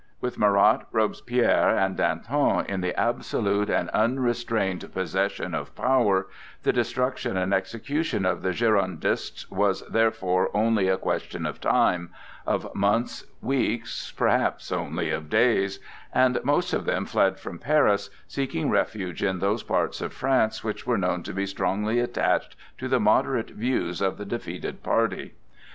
With 0.19 0.39
Marat, 0.39 0.87
Robespierre 0.91 1.77
and 1.77 1.95
Danton 1.95 2.65
in 2.65 2.81
the 2.81 2.99
absolute 2.99 3.69
and 3.69 3.87
unrestrained 3.91 4.91
possession 4.91 5.53
of 5.53 5.75
power, 5.75 6.25
the 6.63 6.73
destruction 6.73 7.37
and 7.37 7.53
execution 7.53 8.25
of 8.25 8.41
the 8.41 8.49
Girondists 8.51 9.51
was 9.51 9.87
therefore 9.87 10.49
only 10.57 10.87
a 10.89 10.97
question 10.97 11.45
of 11.45 11.61
time,—of 11.61 12.73
months, 12.73 13.25
weeks, 13.43 14.11
perhaps 14.17 14.71
only 14.71 15.11
of 15.11 15.29
days,—and 15.29 16.39
most 16.43 16.73
of 16.73 16.85
them 16.85 17.05
fled 17.05 17.39
from 17.39 17.59
Paris, 17.59 18.09
seeking 18.27 18.71
refuge 18.71 19.21
in 19.21 19.37
those 19.37 19.61
parts 19.61 20.01
of 20.01 20.13
France 20.13 20.63
which 20.63 20.87
were 20.87 20.97
known 20.97 21.21
to 21.21 21.31
be 21.31 21.45
strongly 21.45 21.99
attached 21.99 22.55
to 22.79 22.87
the 22.87 22.99
moderate 22.99 23.51
views 23.51 24.01
of 24.01 24.17
the 24.17 24.25
defeated 24.25 24.81
party. 24.81 25.35